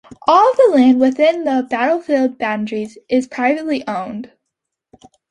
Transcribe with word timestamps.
All 0.27 0.49
of 0.49 0.57
the 0.57 0.71
land 0.73 0.99
within 0.99 1.43
the 1.43 1.67
battlefield 1.69 2.39
boundary 2.39 2.89
is 3.07 3.27
privately 3.27 3.87
owned. 3.87 4.31